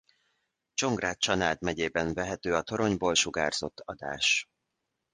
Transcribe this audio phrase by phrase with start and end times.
[0.73, 4.45] Csongrád-Csanád megyében vehető a toronyból sugárzott adás.